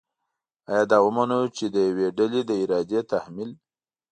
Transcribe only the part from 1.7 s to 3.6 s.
د یوې ډلې د ارادې تحمیل